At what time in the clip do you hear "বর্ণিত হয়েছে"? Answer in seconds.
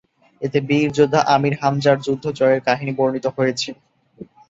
2.97-3.69